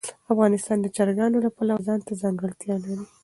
افغانستان 0.33 0.77
د 0.81 0.87
چرګانو 0.95 1.37
له 1.45 1.49
پلوه 1.55 1.85
ځانته 1.87 2.11
ځانګړتیا 2.21 2.75
لري. 2.83 3.05